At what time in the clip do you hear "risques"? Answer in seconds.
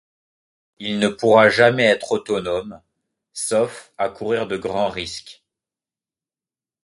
4.89-5.43